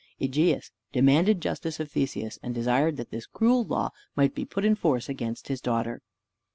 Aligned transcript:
Egeus 0.19 0.71
demanded 0.91 1.39
justice 1.39 1.79
of 1.79 1.91
Theseus, 1.91 2.39
and 2.41 2.55
desired 2.55 2.97
that 2.97 3.11
this 3.11 3.27
cruel 3.27 3.63
law 3.65 3.91
might 4.15 4.33
be 4.33 4.45
put 4.45 4.65
in 4.65 4.73
force 4.73 5.07
against 5.07 5.47
his 5.47 5.61
daughter. 5.61 6.01